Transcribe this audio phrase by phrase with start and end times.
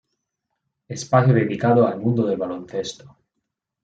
[0.87, 3.15] Espacio dedicado al mundo del baloncesto.